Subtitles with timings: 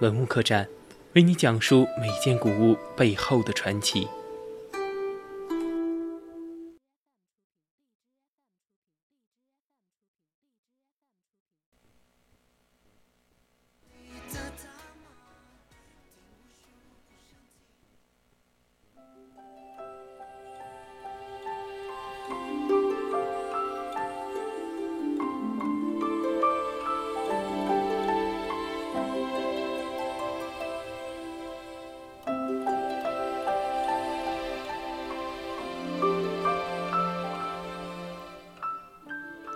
[0.00, 0.68] 文物客栈，
[1.14, 4.06] 为你讲述每件古物背后的传奇。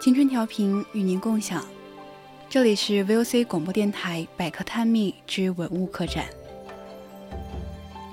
[0.00, 1.62] 青春调频与您共享，
[2.48, 6.24] 这里是 VOC 广播电台百科探秘之文物客栈。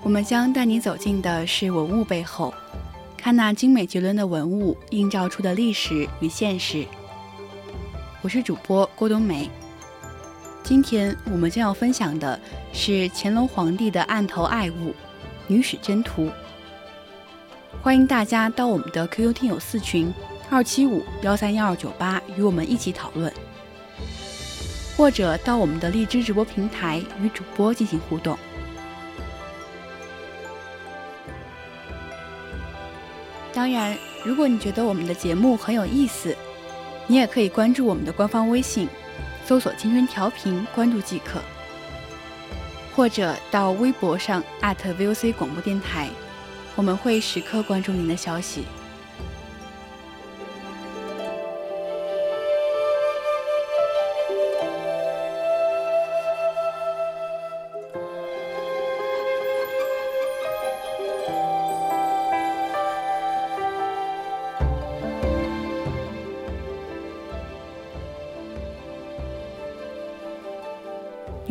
[0.04, 2.54] 我们将带你走进的是文物背后，
[3.16, 6.86] 看那精美绝伦的文物映照出的历史与现实。
[8.22, 9.50] 我是主播郭冬梅，
[10.64, 12.38] 今天我们将要分享的
[12.74, 14.94] 是乾隆皇帝的案头爱物——
[15.48, 16.30] 女史箴图。
[17.82, 20.14] 欢迎大家到我们的 QQ 听友四群。
[20.50, 23.32] 二七五幺三幺二九八，与我们一起讨论，
[24.96, 28.38] 或者到我们的荔枝直播平台与主播进行互动。
[33.54, 36.34] 当然，如果你觉得我们的节目很有意思，
[37.08, 38.88] 你也可以关注我们的官方微信，
[39.46, 41.42] 搜索“青春调频”，关注即可。
[42.96, 46.08] 或者到微博上 @VOC 广播电台，
[46.76, 48.64] 我们会时刻关注您的消息。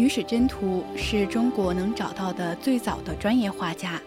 [0.07, 4.01] 女史箴图是中国能找到的最早的专业画家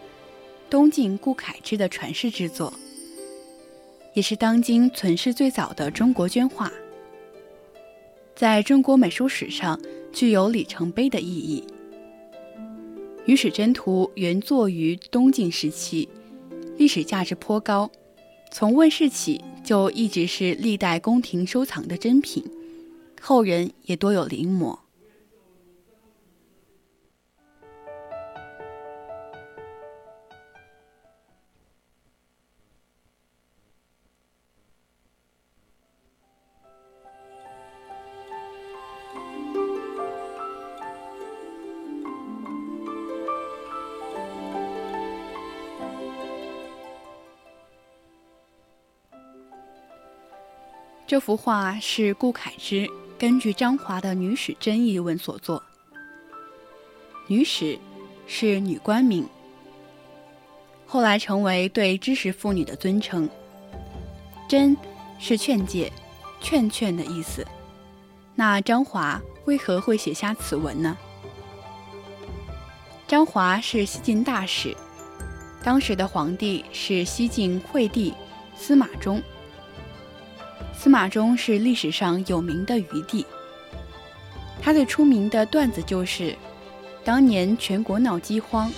[0.69, 2.73] 东晋顾恺之的传世之作，
[4.13, 6.71] 也是当今存世最早的中国绢画，
[8.33, 9.77] 在中国美术史上
[10.13, 11.65] 具有里程碑的意义。
[13.25, 16.07] 女史箴图原作于东晋时期，
[16.77, 17.91] 历史价值颇高，
[18.53, 22.41] 从问世起就一直是历代宫廷收藏的珍品，
[23.19, 24.79] 后人也多有临摹。
[51.09, 52.87] 这幅画是顾恺之
[53.17, 55.63] 根据张华的《女史箴》一文所作。
[57.25, 57.79] 女史
[58.27, 59.27] 是女官名，
[60.85, 63.27] 后来成为对知识妇女的尊称。
[64.47, 64.77] 箴
[65.17, 65.91] 是劝诫、
[66.39, 67.43] 劝劝的意思。
[68.35, 70.95] 那张华为何会写下此文呢？
[73.07, 74.77] 张华是西晋大使，
[75.63, 78.13] 当时的皇帝是西晋惠帝
[78.55, 79.19] 司马衷。
[80.81, 83.25] 司马衷是历史上有名的虞帝。
[84.61, 86.33] 他最出名的段子就是，
[87.03, 88.71] 当年全国闹饥荒，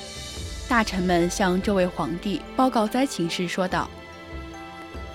[0.68, 3.88] 大臣们向这位皇帝报告灾情时说道：“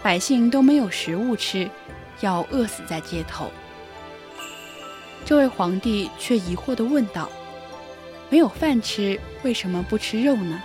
[0.00, 1.68] 百姓都没有食物吃，
[2.20, 3.50] 要饿死在街头。”
[5.26, 7.28] 这位皇帝却疑惑地问道
[8.30, 10.62] ：“没有饭吃，为什么不吃肉呢？”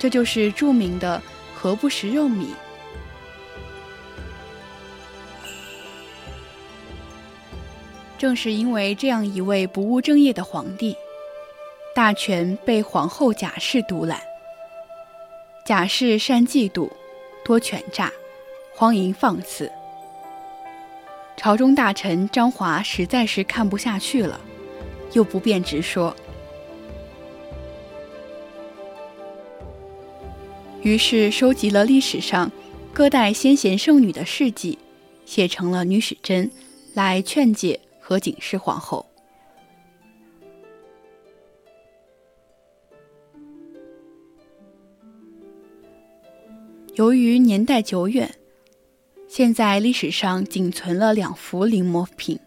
[0.00, 1.22] 这就是著名的
[1.54, 2.48] “何不食肉糜”。
[8.18, 10.96] 正是因为这样一位不务正业的皇帝，
[11.94, 14.20] 大权被皇后贾氏独揽。
[15.64, 16.90] 贾氏善嫉妒，
[17.44, 18.12] 多权诈，
[18.74, 19.70] 荒淫放肆。
[21.36, 24.40] 朝中大臣张华实在是看不下去了，
[25.12, 26.16] 又不便直说，
[30.82, 32.50] 于是收集了历史上
[32.92, 34.76] 各代先贤圣女的事迹，
[35.24, 36.44] 写成了《女史箴》，
[36.94, 37.78] 来劝解。
[38.08, 39.04] 和景氏皇后。
[46.94, 48.34] 由于年代久远
[49.28, 52.40] 现在历史上仅存了两幅临摹品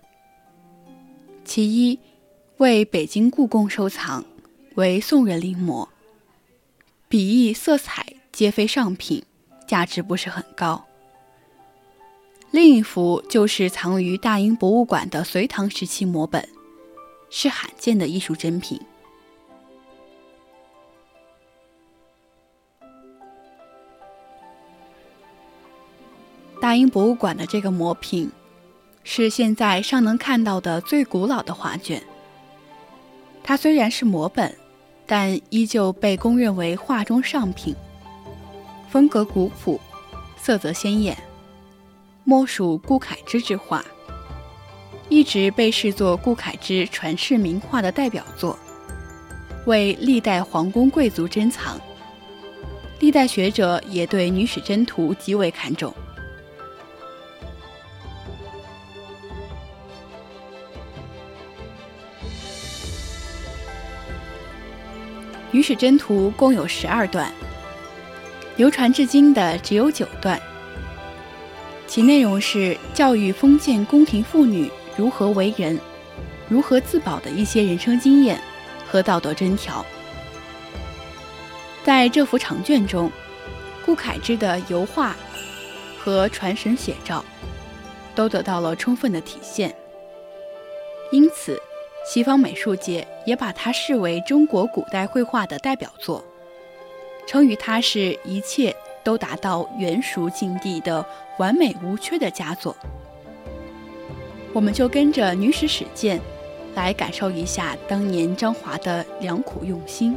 [1.46, 2.00] 其一
[2.57, 4.25] 为北京故宫收藏
[4.74, 5.88] 为宋人临摹
[7.07, 9.24] 笔意色彩皆非上品
[9.68, 10.91] 价值不是很高。
[12.51, 16.45] 另一幅就是藏于大英博物馆的隋唐时期摹本，
[17.30, 18.80] 是罕见的艺术珍品。
[26.62, 28.30] 大英博物馆的这个摹品，
[29.06, 32.04] 是现在尚能看到的最古老的画卷。
[33.42, 34.54] 它虽然是摹本，
[35.07, 37.74] 但依旧被公认为画中上品，
[38.89, 39.80] 风格古朴，
[40.38, 41.18] 色泽鲜艳，
[42.31, 43.83] 莫属顾恺之之画，
[45.10, 48.57] 一直被视作顾恺之传世名画的代表作，
[49.66, 51.78] 为历代皇宫贵族珍藏。
[53.01, 55.92] 历代学者也对《女史箴图》极为看重。
[65.51, 67.30] 《女史箴图》共有十二段，
[68.56, 70.42] 流传至今的只有九段。
[71.92, 75.78] 其内容是教育封建宫廷妇女如何为人、
[76.48, 78.42] 如何自保的一些人生经验
[78.88, 79.86] 和道德真条。
[81.84, 83.12] 在这幅长卷中，
[83.86, 85.18] 顾恺之的油画
[86.00, 87.26] 和传神写照
[88.16, 89.76] 都得到了充分的体现，
[91.12, 91.62] 因此。
[92.04, 96.24] 西方美术界也把它视为中国古代绘画的代表作，
[97.28, 101.06] 称于它是一切都达到圆熟境地的
[101.38, 102.75] 完美无缺的佳作。
[104.53, 106.19] 我们就跟着女史史鉴，
[106.75, 110.15] 来感受一下当年张华的良苦用心。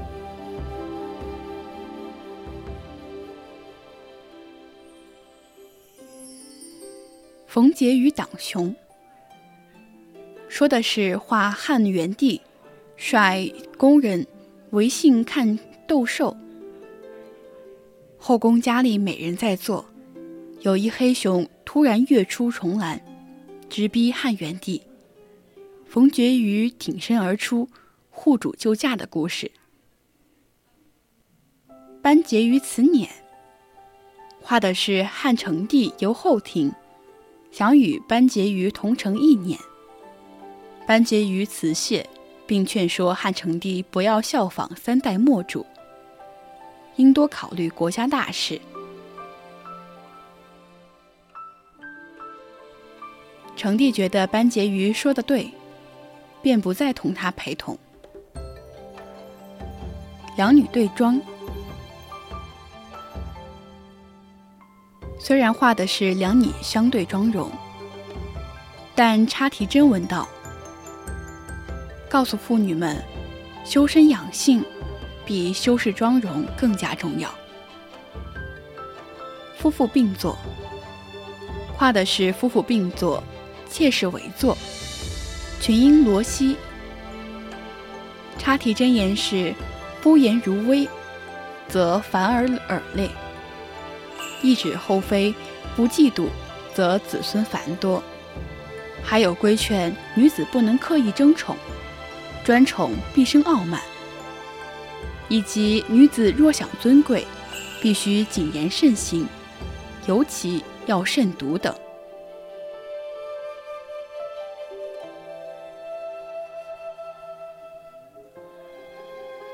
[7.47, 8.75] 冯婕妤党雄。
[10.49, 12.41] 说的是画汉元帝
[12.97, 14.27] 率宫人
[14.71, 16.37] 围信看斗兽，
[18.27, 19.85] 后宫佳丽美人在座，
[20.61, 22.99] 有一黑熊突然跃出重栏，
[23.69, 24.81] 直逼汉元帝。
[25.85, 27.69] 冯婕妤挺身而出，
[28.09, 29.51] 护主救驾的故事。
[32.01, 33.07] 班婕妤辞辇，
[34.41, 36.73] 画的是汉成帝游后庭，
[37.51, 39.59] 想与班婕妤同乘一辇。
[40.87, 42.09] 班婕妤辞谢，
[42.47, 45.67] 并劝说汉成帝不要效仿三代末主，
[46.97, 48.61] 应多考虑国家大事。
[53.57, 55.51] 成帝觉得班婕妤说的对，
[56.43, 57.79] 便不再同他陪同。
[60.37, 61.21] 两女对妆，
[65.19, 67.51] 虽然画的是两女相对妆容，
[68.95, 70.29] 但插题真文道。
[72.11, 73.03] 告诉妇女们，
[73.65, 74.65] 修身养性
[75.25, 77.29] 比修饰妆容更加重要。
[79.57, 80.37] 夫妇并坐，
[81.77, 83.23] 画的是夫妇并坐，
[83.69, 84.57] 妾室围坐，
[85.61, 86.57] 群英罗膝。
[88.39, 89.55] 插题真言是：
[90.03, 90.87] 夫言如微，
[91.67, 93.09] 则反而耳类；
[94.43, 95.35] 一指后妃
[95.75, 96.27] 不嫉妒，
[96.75, 98.03] 则子孙繁多。
[99.03, 101.57] 还有规劝女子不能刻意争宠。
[102.45, 103.81] 专宠必生傲慢，
[105.29, 107.27] 以及女子若想尊贵，
[107.81, 109.27] 必须谨言慎行，
[110.07, 111.75] 尤其要慎独等。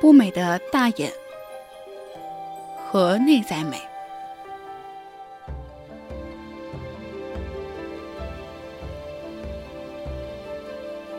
[0.00, 1.12] 不美的大眼
[2.86, 3.80] 和内在美。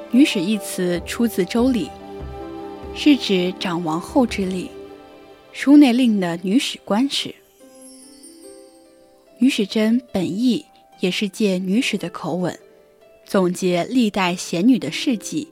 [0.10, 1.88] 女史一词出自《周礼》，
[2.94, 4.70] 是指长王后之礼。
[5.54, 7.34] 书内令的女史官史。
[9.40, 10.66] 女史箴本意
[11.00, 12.58] 也是借女史的口吻，
[13.26, 15.48] 总结历代贤女的事迹，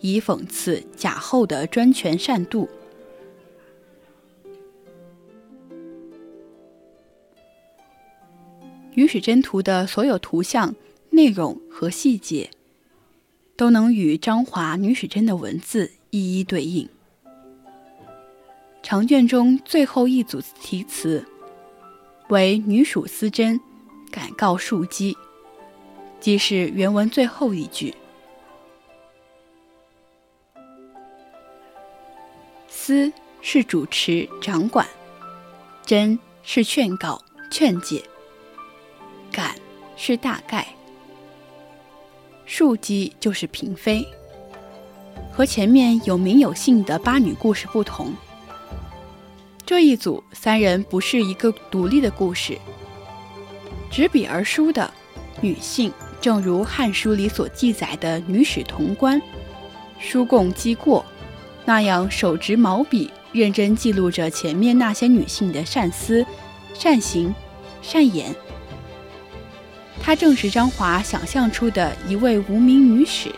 [0.00, 2.68] 以讽刺贾后的专权擅妒。
[8.94, 10.74] 女史箴图的所有图像、
[11.10, 12.50] 内容和细节。
[13.56, 16.88] 都能与张华《女史箴》的文字一一对应。
[18.84, 21.26] 长卷中最后一组题词
[22.28, 23.60] 为“女属思贞，
[24.12, 25.16] 感告庶几”，
[26.20, 27.92] 即是原文最后一句。
[32.68, 34.86] 思是主持掌管，
[35.84, 38.00] 真是劝告劝解；
[39.32, 39.56] 感
[39.96, 40.62] 是大概；
[42.46, 44.06] 庶几就是嫔妃。
[45.32, 48.12] 和前面有名有姓的八女故事不同，
[49.66, 52.58] 这一组三人不是一个独立的故事。
[53.90, 54.90] 执笔而书的
[55.40, 59.20] 女性，正如《汉书》里所记载的“女史潼关，
[59.98, 61.04] 书共积过”
[61.64, 66.24] 那样，手执毛笔，认真记录着前面那些女性的善思、
[66.74, 67.34] 善行、
[67.82, 68.34] 善言。
[70.00, 73.30] 她正是张华想象出的一位无名女史。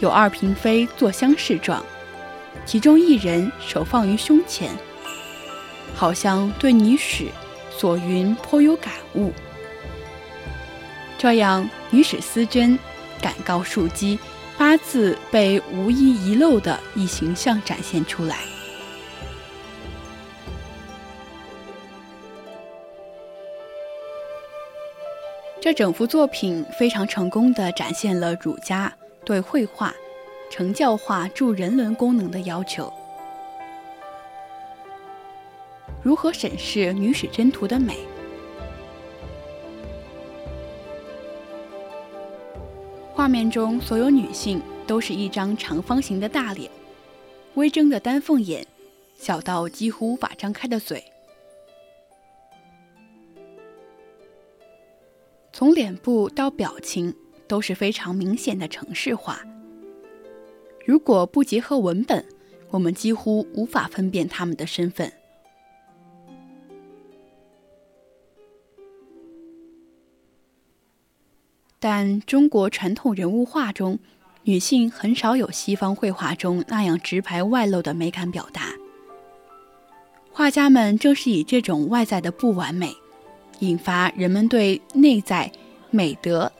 [0.00, 1.84] 有二嫔妃坐相视状，
[2.66, 4.70] 其中一人手放于胸前，
[5.94, 7.26] 好像对女史
[7.70, 9.32] 所云颇有感悟。
[11.16, 12.78] 这样，女史思真，
[13.20, 14.18] 感告庶姬，
[14.58, 18.36] 八字被无一遗漏的一形象展现出来。
[25.62, 28.92] 这整幅作品非常成功地展现了儒家。
[29.24, 29.94] 对绘画、
[30.50, 32.92] 成教化、助人伦功能的要求。
[36.02, 37.96] 如何审视女史箴图的美？
[43.14, 46.70] 画面中所有女性都是一张长方形的大脸，
[47.54, 48.66] 微睁的丹凤眼，
[49.16, 51.02] 小到几乎无法张开的嘴。
[55.52, 57.16] 从脸部到表情。
[57.46, 59.40] 都是非常明显的程式化。
[60.86, 62.24] 如果不结合文本，
[62.70, 65.12] 我们几乎无法分辨他们的身份。
[71.78, 73.98] 但中国传统人物画中，
[74.44, 78.72] 女性很少有西方绘画中那样直白外露的美感表达。
[80.32, 82.92] 画家们正是以这种外在的不完美，
[83.60, 85.52] 引发人们对内在
[85.90, 86.50] 美德。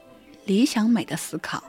[0.46, 1.62] 理想美的思考。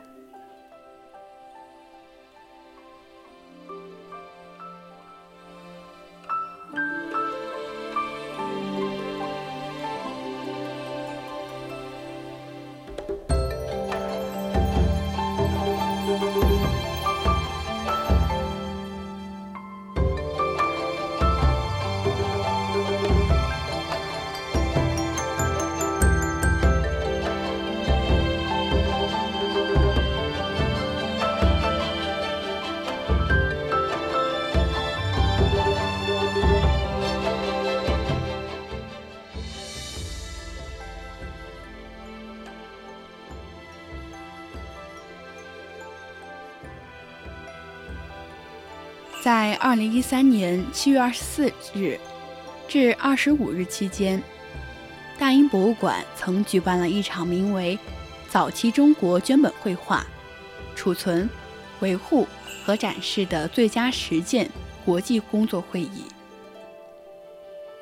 [49.25, 52.00] 在二零一三年七月二十四日
[52.67, 54.22] 至二十五日期间，
[55.17, 57.75] 大英博物馆曾举办了一场名为
[58.29, 60.05] “早期中国绢本绘画
[60.75, 61.27] 储存、
[61.79, 62.27] 维护
[62.63, 64.48] 和展示的最佳实践”
[64.86, 66.03] 国际工作会议。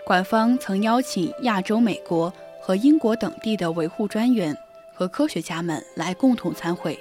[0.05, 4.57] 馆方曾邀请亚洲、美国和英国等地的维护专员
[4.93, 6.97] 和科学家们来共同参会。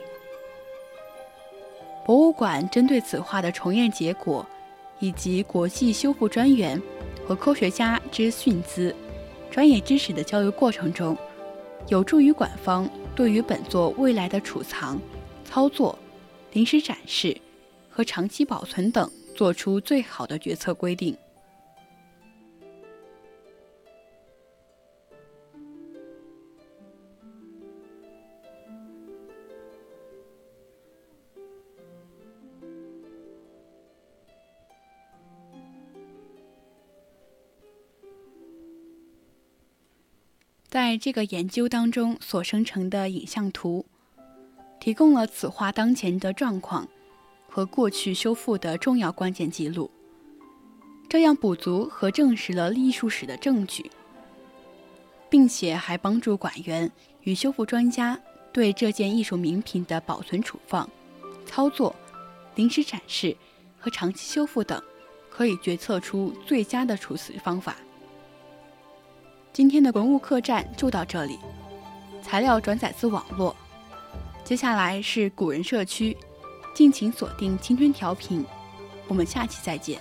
[2.04, 4.44] 博物馆针对此画的重验结果，
[4.99, 6.80] 以及国际修复专员
[7.26, 8.94] 和科学家之训资、
[9.50, 11.16] 专业知识的交流过程中，
[11.88, 15.00] 有助于馆方对于本作未来的储藏、
[15.44, 15.97] 操作、
[16.52, 17.37] 临时展示
[17.88, 21.16] 和长期保存等做出最好的决策规定。
[40.73, 43.85] 在这个研究当中所生成的影像图，
[44.81, 46.88] 提供了此画当前的状况
[47.47, 49.91] 和过去修复的重要关键记录，
[51.11, 53.91] 这样补足和证实了艺术史的证据，
[55.29, 58.19] 并且还帮助馆员与修复专家
[58.50, 60.88] 对这件艺术名品的保存、储放、
[61.45, 61.95] 操作、
[62.55, 63.37] 临时展示
[63.79, 64.83] 和长期修复等，
[65.29, 67.76] 可以决策出最佳的处死方法。
[69.52, 71.38] 今天的文物客栈就到这里，
[72.23, 73.54] 材料转载自网络。
[74.42, 76.16] 接下来是古人社区，
[76.75, 78.42] 敬请锁定青春调频，
[79.09, 80.00] 我们下期再见。